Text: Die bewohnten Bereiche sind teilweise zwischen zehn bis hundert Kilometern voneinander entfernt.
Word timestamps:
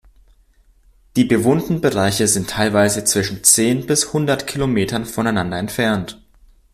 Die 1.15 1.25
bewohnten 1.25 1.79
Bereiche 1.79 2.27
sind 2.27 2.49
teilweise 2.49 3.03
zwischen 3.03 3.43
zehn 3.43 3.85
bis 3.85 4.13
hundert 4.13 4.47
Kilometern 4.47 5.05
voneinander 5.05 5.59
entfernt. 5.59 6.17